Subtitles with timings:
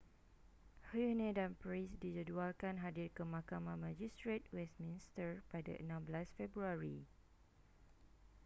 [0.91, 6.99] huhne dan pryce dijadualkan hadir ke mahkamah majistret westminster pada 16 februari